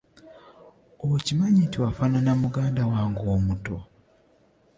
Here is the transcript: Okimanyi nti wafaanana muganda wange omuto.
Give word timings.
Okimanyi 1.13 1.59
nti 1.65 1.77
wafaanana 1.83 2.31
muganda 2.41 2.81
wange 2.91 3.25
omuto. 3.37 3.75